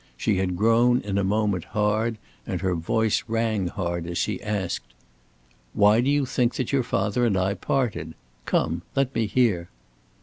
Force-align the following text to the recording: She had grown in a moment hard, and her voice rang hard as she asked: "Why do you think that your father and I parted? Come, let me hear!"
She 0.17 0.37
had 0.37 0.55
grown 0.57 1.01
in 1.01 1.19
a 1.19 1.23
moment 1.23 1.63
hard, 1.63 2.17
and 2.47 2.61
her 2.61 2.73
voice 2.73 3.23
rang 3.27 3.67
hard 3.67 4.07
as 4.07 4.17
she 4.17 4.41
asked: 4.41 4.95
"Why 5.73 6.01
do 6.01 6.09
you 6.09 6.25
think 6.25 6.55
that 6.55 6.71
your 6.71 6.81
father 6.81 7.23
and 7.23 7.37
I 7.37 7.53
parted? 7.53 8.15
Come, 8.45 8.81
let 8.95 9.13
me 9.13 9.27
hear!" 9.27 9.69